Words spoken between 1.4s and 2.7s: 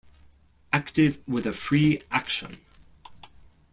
a free action.